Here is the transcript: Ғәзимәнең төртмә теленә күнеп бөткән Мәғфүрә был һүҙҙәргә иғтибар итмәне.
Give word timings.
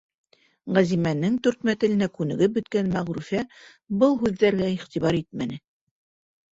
Ғәзимәнең 0.77 1.35
төртмә 1.47 1.75
теленә 1.83 2.07
күнеп 2.15 2.57
бөткән 2.57 2.91
Мәғфүрә 2.97 3.45
был 4.05 4.19
һүҙҙәргә 4.25 4.73
иғтибар 4.81 5.21
итмәне. 5.25 5.67